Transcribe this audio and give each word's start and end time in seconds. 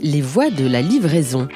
Les 0.00 0.20
voies 0.20 0.50
de 0.50 0.66
la 0.66 0.80
livraison. 0.80 1.48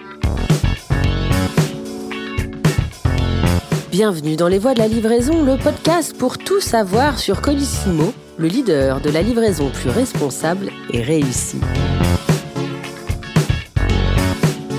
Bienvenue 3.91 4.35
dans 4.35 4.49
Les 4.49 4.59
voies 4.59 4.75
de 4.75 4.81
la 4.81 4.89
livraison, 4.89 5.45
le 5.45 5.57
podcast 5.57 6.17
pour 6.17 6.39
tout 6.39 6.61
savoir 6.61 7.21
sur 7.21 7.41
Colissimo, 7.41 8.13
le 8.39 8.49
leader 8.49 9.01
de 9.01 9.11
la 9.11 9.23
livraison 9.23 9.71
plus 9.71 9.91
responsable 9.91 10.71
et 10.91 11.03
réussie. 11.03 11.61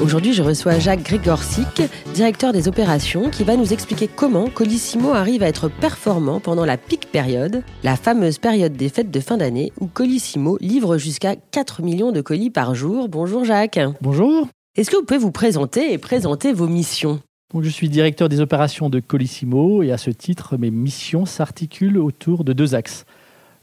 Aujourd'hui, 0.01 0.33
je 0.33 0.43
reçois 0.43 0.79
Jacques 0.79 1.03
Grégorsic, 1.03 1.81
directeur 2.13 2.51
des 2.51 2.67
opérations, 2.67 3.29
qui 3.29 3.43
va 3.43 3.55
nous 3.55 3.71
expliquer 3.71 4.07
comment 4.07 4.49
Colissimo 4.49 5.11
arrive 5.11 5.43
à 5.43 5.47
être 5.47 5.69
performant 5.69 6.39
pendant 6.39 6.65
la 6.65 6.77
pic 6.77 7.09
période, 7.11 7.63
la 7.83 7.95
fameuse 7.95 8.37
période 8.37 8.73
des 8.73 8.89
fêtes 8.89 9.11
de 9.11 9.19
fin 9.19 9.37
d'année 9.37 9.71
où 9.79 9.87
Colissimo 9.87 10.57
livre 10.59 10.97
jusqu'à 10.97 11.35
4 11.35 11.81
millions 11.81 12.11
de 12.11 12.21
colis 12.21 12.49
par 12.49 12.75
jour. 12.75 13.07
Bonjour 13.07 13.45
Jacques. 13.45 13.79
Bonjour. 14.01 14.47
Est-ce 14.75 14.89
que 14.89 14.97
vous 14.97 15.03
pouvez 15.03 15.19
vous 15.19 15.31
présenter 15.31 15.93
et 15.93 15.97
présenter 15.97 16.51
vos 16.51 16.67
missions? 16.67 17.19
Je 17.61 17.69
suis 17.69 17.87
directeur 17.87 18.29
des 18.29 18.41
opérations 18.41 18.89
de 18.89 18.99
Colissimo 18.99 19.83
et 19.83 19.91
à 19.91 19.99
ce 19.99 20.09
titre, 20.09 20.57
mes 20.57 20.71
missions 20.71 21.25
s'articulent 21.27 21.99
autour 21.99 22.43
de 22.43 22.51
deux 22.51 22.73
axes. 22.73 23.05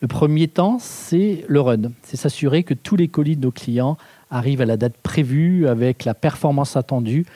Le 0.00 0.09
premier 0.09 0.48
temps, 0.48 0.78
c'est 0.80 1.45
le 1.46 1.60
run. 1.60 1.92
C'est 2.02 2.16
s'assurer 2.16 2.62
que 2.62 2.72
tous 2.72 2.96
les 2.96 3.09
colis 3.09 3.36
de 3.36 3.42
nos 3.42 3.50
clients 3.50 3.98
arrive 4.30 4.62
à 4.62 4.64
la 4.64 4.78
date 4.78 4.96
prévue 5.02 5.68
avec 5.68 6.06
la 6.06 6.14
performance 6.14 6.74
attendue 6.74 7.26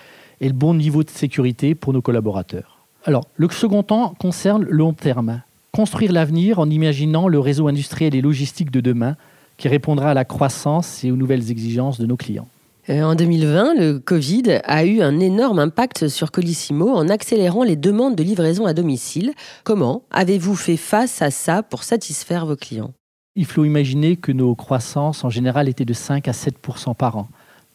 et 0.40 0.48
le 0.48 0.54
bon 0.54 0.73
niveau 0.73 1.04
de 1.04 1.10
sécurité 1.10 1.74
pour 1.74 1.92
nos 1.92 2.00
collaborateurs. 2.00 2.78
Alors, 3.04 3.27
le 3.37 3.50
second 3.50 3.82
temps 3.82 4.14
concerne 4.18 4.64
le 4.64 4.70
long 4.70 4.95
terme. 4.95 5.42
Construire 5.73 6.12
l'avenir 6.12 6.59
en 6.59 6.70
imaginant 6.70 7.28
le 7.28 7.38
réseau 7.38 7.68
industriel 7.68 8.14
et 8.14 8.23
logistique 8.23 8.70
de 8.70 8.80
demain 8.80 9.16
qui 9.59 9.68
répondra 9.68 10.10
à 10.10 10.15
la 10.15 10.24
croissance 10.24 11.04
et 11.04 11.10
aux 11.10 11.16
nouvelles 11.16 11.51
exigences 11.51 12.01
de 12.01 12.06
nos 12.06 12.16
clients. 12.16 12.48
Euh, 12.91 13.02
en 13.02 13.15
2020, 13.15 13.74
le 13.74 13.98
Covid 13.98 14.61
a 14.65 14.85
eu 14.85 15.01
un 15.01 15.18
énorme 15.18 15.59
impact 15.59 16.09
sur 16.09 16.30
Colissimo 16.30 16.90
en 16.90 17.09
accélérant 17.09 17.65
les 17.65 17.77
demandes 17.77 18.15
de 18.15 18.23
livraison 18.23 18.66
à 18.66 18.74
domicile. 18.74 19.32
Comment 19.65 20.02
avez-vous 20.10 20.54
fait 20.54 20.77
face 20.77 21.23
à 21.23 21.30
ça 21.30 21.62
pour 21.62 21.82
satisfaire 21.82 22.45
vos 22.45 22.57
clients? 22.57 22.93
Il 23.37 23.46
faut 23.46 23.65
imaginer 23.65 24.16
que 24.16 24.32
nos 24.32 24.55
croissances 24.55 25.24
en 25.24 25.30
général 25.30 25.68
étaient 25.68 25.87
de 25.87 25.95
5 25.95 26.29
à 26.29 26.32
7% 26.32 26.95
par 26.95 27.16
an. 27.16 27.29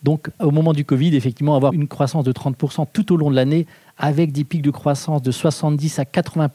Donc 0.03 0.29
au 0.39 0.51
moment 0.51 0.73
du 0.73 0.85
Covid, 0.85 1.15
effectivement, 1.15 1.55
avoir 1.55 1.73
une 1.73 1.87
croissance 1.87 2.23
de 2.23 2.31
30% 2.31 2.85
tout 2.93 3.11
au 3.11 3.17
long 3.17 3.31
de 3.31 3.35
l'année 3.35 3.65
avec 3.97 4.31
des 4.31 4.43
pics 4.43 4.61
de 4.61 4.71
croissance 4.71 5.21
de 5.21 5.31
70 5.31 5.99
à 5.99 6.05
80 6.05 6.49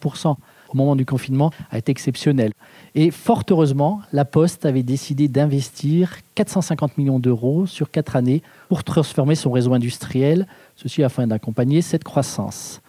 moment 0.74 0.96
du 0.96 1.06
confinement 1.06 1.50
a 1.70 1.78
été 1.78 1.90
exceptionnel. 1.90 2.52
Et 2.94 3.10
fort 3.10 3.42
heureusement, 3.50 4.00
la 4.12 4.24
Poste 4.24 4.66
avait 4.66 4.82
décidé 4.82 5.28
d'investir 5.28 6.18
450 6.34 6.98
millions 6.98 7.18
d'euros 7.18 7.66
sur 7.66 7.90
quatre 7.90 8.16
années 8.16 8.42
pour 8.68 8.84
transformer 8.84 9.34
son 9.34 9.50
réseau 9.50 9.74
industriel, 9.74 10.46
ceci 10.76 11.02
afin 11.02 11.26
d'accompagner 11.26 11.82
cette 11.82 12.04
croissance. 12.04 12.80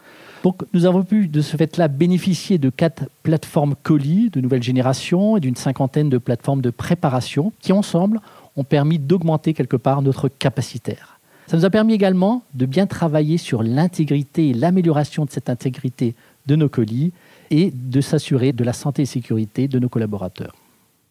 Donc 0.43 0.61
nous 0.73 0.85
avons 0.85 1.03
pu 1.03 1.27
de 1.27 1.41
ce 1.41 1.57
fait-là 1.57 1.87
bénéficier 1.87 2.59
de 2.59 2.69
quatre 2.69 3.05
plateformes 3.23 3.73
colis 3.81 4.29
de 4.29 4.41
nouvelle 4.41 4.61
génération 4.61 5.37
et 5.37 5.39
d'une 5.39 5.55
cinquantaine 5.55 6.09
de 6.09 6.19
plateformes 6.19 6.61
de 6.61 6.69
préparation 6.69 7.51
qui 7.61 7.73
ensemble 7.73 8.19
ont 8.55 8.63
permis 8.63 8.99
d'augmenter 8.99 9.55
quelque 9.55 9.75
part 9.75 10.03
notre 10.03 10.27
capacitaire. 10.27 11.19
Ça 11.47 11.57
nous 11.57 11.65
a 11.65 11.69
permis 11.69 11.93
également 11.93 12.43
de 12.53 12.65
bien 12.65 12.87
travailler 12.87 13.37
sur 13.37 13.63
l'intégrité 13.63 14.49
et 14.49 14.53
l'amélioration 14.53 15.25
de 15.25 15.31
cette 15.31 15.49
intégrité 15.49 16.15
de 16.47 16.55
nos 16.55 16.69
colis 16.69 17.11
et 17.51 17.71
de 17.73 18.01
s'assurer 18.01 18.53
de 18.53 18.63
la 18.63 18.73
santé 18.73 19.03
et 19.03 19.05
sécurité 19.05 19.67
de 19.67 19.79
nos 19.79 19.89
collaborateurs. 19.89 20.55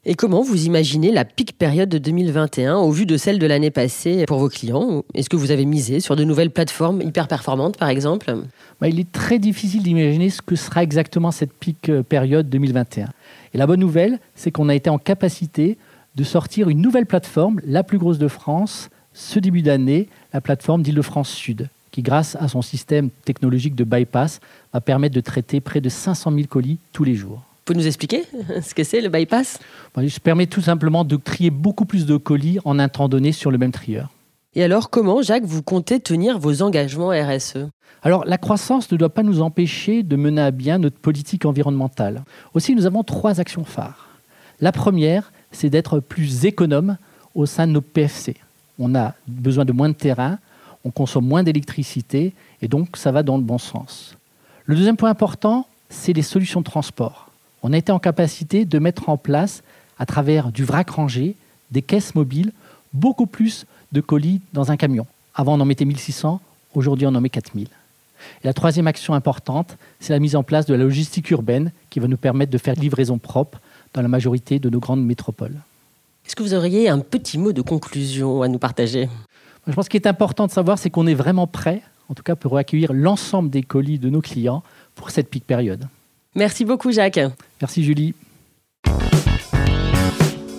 Et 0.06 0.14
comment 0.14 0.42
vous 0.42 0.66
imaginez 0.66 1.10
la 1.12 1.24
pic 1.24 1.56
période 1.56 1.88
de 1.88 1.96
2021 1.96 2.76
au 2.76 2.90
vu 2.90 3.06
de 3.06 3.16
celle 3.16 3.38
de 3.38 3.46
l'année 3.46 3.70
passée 3.70 4.26
pour 4.26 4.38
vos 4.38 4.50
clients? 4.50 5.02
Est-ce 5.14 5.30
que 5.30 5.36
vous 5.36 5.50
avez 5.50 5.64
misé 5.64 6.00
sur 6.00 6.14
de 6.14 6.24
nouvelles 6.24 6.50
plateformes 6.50 7.00
hyper 7.00 7.26
performantes 7.26 7.78
par 7.78 7.88
exemple? 7.88 8.34
Bah, 8.82 8.88
Il 8.88 9.00
est 9.00 9.10
très 9.10 9.38
difficile 9.38 9.82
d'imaginer 9.82 10.28
ce 10.28 10.42
que 10.42 10.56
sera 10.56 10.82
exactement 10.82 11.30
cette 11.30 11.54
pic 11.54 11.88
euh, 11.88 12.02
période 12.02 12.50
2021. 12.50 13.08
Et 13.54 13.58
la 13.58 13.66
bonne 13.66 13.80
nouvelle, 13.80 14.18
c'est 14.34 14.50
qu'on 14.50 14.68
a 14.68 14.74
été 14.74 14.90
en 14.90 14.98
capacité 14.98 15.78
de 16.16 16.24
sortir 16.24 16.68
une 16.68 16.82
nouvelle 16.82 17.06
plateforme, 17.06 17.60
la 17.64 17.82
plus 17.82 17.96
grosse 17.96 18.18
de 18.18 18.28
France, 18.28 18.90
ce 19.14 19.38
début 19.38 19.62
d'année, 19.62 20.08
la 20.34 20.42
plateforme 20.42 20.82
d'Île-de-France 20.82 21.30
Sud, 21.30 21.70
qui 21.94 22.02
grâce 22.02 22.36
à 22.40 22.48
son 22.48 22.60
système 22.60 23.08
technologique 23.24 23.76
de 23.76 23.84
bypass 23.84 24.40
va 24.72 24.80
permettre 24.80 25.14
de 25.14 25.20
traiter 25.20 25.60
près 25.60 25.80
de 25.80 25.88
500 25.88 26.32
000 26.32 26.46
colis 26.48 26.78
tous 26.92 27.04
les 27.04 27.14
jours 27.14 27.40
pouvez 27.64 27.78
nous 27.78 27.86
expliquer 27.86 28.24
ce 28.62 28.74
que 28.74 28.84
c'est 28.84 29.00
le 29.00 29.08
bypass? 29.08 29.58
Il 29.96 30.10
se 30.10 30.20
permet 30.20 30.46
tout 30.46 30.60
simplement 30.60 31.04
de 31.04 31.16
trier 31.16 31.50
beaucoup 31.50 31.86
plus 31.86 32.04
de 32.04 32.16
colis 32.16 32.58
en 32.64 32.78
un 32.78 32.88
temps 32.88 33.08
donné 33.08 33.32
sur 33.32 33.50
le 33.50 33.56
même 33.58 33.72
trieur. 33.72 34.10
Et 34.54 34.62
alors, 34.62 34.90
comment, 34.90 35.22
Jacques, 35.22 35.44
vous 35.44 35.62
comptez 35.62 35.98
tenir 35.98 36.38
vos 36.38 36.60
engagements 36.60 37.08
RSE 37.08 37.68
Alors, 38.02 38.26
la 38.26 38.36
croissance 38.36 38.92
ne 38.92 38.98
doit 38.98 39.08
pas 39.08 39.22
nous 39.22 39.40
empêcher 39.40 40.02
de 40.02 40.16
mener 40.16 40.42
à 40.42 40.50
bien 40.50 40.76
notre 40.76 40.98
politique 40.98 41.46
environnementale. 41.46 42.24
Aussi, 42.52 42.74
nous 42.74 42.84
avons 42.84 43.02
trois 43.02 43.40
actions 43.40 43.64
phares. 43.64 44.10
La 44.60 44.70
première, 44.70 45.32
c'est 45.50 45.70
d'être 45.70 46.00
plus 46.00 46.44
économe 46.44 46.98
au 47.34 47.46
sein 47.46 47.66
de 47.66 47.72
nos 47.72 47.80
PFC. 47.80 48.36
On 48.78 48.94
a 48.94 49.14
besoin 49.26 49.64
de 49.64 49.72
moins 49.72 49.88
de 49.88 49.94
terrain, 49.94 50.38
on 50.84 50.90
consomme 50.90 51.26
moins 51.26 51.42
d'électricité, 51.42 52.32
et 52.62 52.68
donc 52.68 52.96
ça 52.96 53.12
va 53.12 53.22
dans 53.22 53.36
le 53.36 53.42
bon 53.42 53.58
sens. 53.58 54.16
Le 54.66 54.76
deuxième 54.76 54.96
point 54.96 55.10
important, 55.10 55.66
c'est 55.88 56.12
les 56.12 56.22
solutions 56.22 56.60
de 56.60 56.64
transport 56.64 57.24
on 57.64 57.72
a 57.72 57.78
été 57.78 57.90
en 57.90 57.98
capacité 57.98 58.66
de 58.66 58.78
mettre 58.78 59.08
en 59.08 59.16
place, 59.16 59.62
à 59.98 60.04
travers 60.04 60.52
du 60.52 60.64
vrac 60.64 60.90
rangé, 60.90 61.34
des 61.70 61.80
caisses 61.80 62.14
mobiles, 62.14 62.52
beaucoup 62.92 63.26
plus 63.26 63.64
de 63.90 64.02
colis 64.02 64.42
dans 64.52 64.70
un 64.70 64.76
camion. 64.76 65.06
Avant, 65.34 65.54
on 65.54 65.60
en 65.60 65.64
mettait 65.64 65.86
1600, 65.86 66.40
aujourd'hui, 66.74 67.06
on 67.06 67.14
en 67.14 67.22
met 67.22 67.30
4000. 67.30 67.66
Et 67.66 68.46
la 68.46 68.52
troisième 68.52 68.86
action 68.86 69.14
importante, 69.14 69.78
c'est 69.98 70.12
la 70.12 70.18
mise 70.18 70.36
en 70.36 70.42
place 70.42 70.66
de 70.66 70.74
la 70.74 70.84
logistique 70.84 71.30
urbaine 71.30 71.72
qui 71.88 72.00
va 72.00 72.06
nous 72.06 72.18
permettre 72.18 72.52
de 72.52 72.58
faire 72.58 72.74
livraison 72.74 73.16
propre 73.16 73.60
dans 73.94 74.02
la 74.02 74.08
majorité 74.08 74.58
de 74.58 74.68
nos 74.68 74.78
grandes 74.78 75.04
métropoles. 75.04 75.56
Est-ce 76.26 76.36
que 76.36 76.42
vous 76.42 76.52
auriez 76.52 76.90
un 76.90 76.98
petit 76.98 77.38
mot 77.38 77.52
de 77.52 77.62
conclusion 77.62 78.42
à 78.42 78.48
nous 78.48 78.58
partager? 78.58 79.08
Je 79.66 79.72
pense 79.72 79.88
qu'il 79.88 80.00
est 80.00 80.06
important 80.06 80.46
de 80.46 80.52
savoir, 80.52 80.78
c'est 80.78 80.90
qu'on 80.90 81.06
est 81.06 81.14
vraiment 81.14 81.46
prêt, 81.46 81.82
en 82.08 82.14
tout 82.14 82.22
cas 82.22 82.36
pour 82.36 82.56
accueillir 82.58 82.92
l'ensemble 82.92 83.50
des 83.50 83.62
colis 83.62 83.98
de 83.98 84.10
nos 84.10 84.20
clients 84.20 84.62
pour 84.94 85.10
cette 85.10 85.30
pique 85.30 85.46
période. 85.46 85.88
Merci 86.34 86.64
beaucoup 86.64 86.92
Jacques. 86.92 87.20
Merci 87.60 87.84
Julie. 87.84 88.14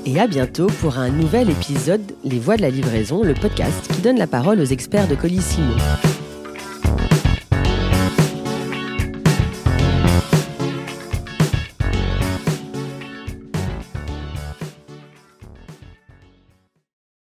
Et 0.08 0.20
à 0.20 0.28
bientôt 0.28 0.68
pour 0.68 1.00
un 1.00 1.10
nouvel 1.10 1.50
épisode 1.50 2.04
Les 2.24 2.40
Voix 2.40 2.58
de 2.58 2.62
la 2.62 2.70
livraison, 2.70 3.24
le 3.24 3.34
podcast 3.34 3.92
qui 3.92 4.02
donne 4.02 4.18
la 4.18 4.28
parole 4.28 4.60
aux 4.60 4.66
experts 4.66 5.08
de 5.08 5.16
Colissimo. 5.16 5.74